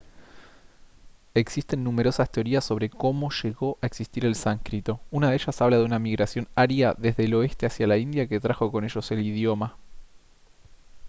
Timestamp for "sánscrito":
4.33-4.99